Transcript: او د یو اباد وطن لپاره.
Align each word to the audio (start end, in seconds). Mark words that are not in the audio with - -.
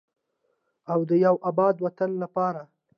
او 0.91 0.99
د 1.09 1.11
یو 1.25 1.35
اباد 1.49 1.75
وطن 1.85 2.11
لپاره. 2.23 2.61